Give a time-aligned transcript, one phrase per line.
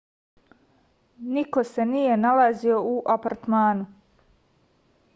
[1.35, 3.85] niko se nije nalazio u apartmanu